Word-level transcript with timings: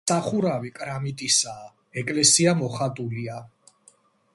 სახურავი 0.09 0.71
კრამიტისაა, 0.79 1.69
ეკლესია 2.03 2.55
მოხატულია. 2.65 3.41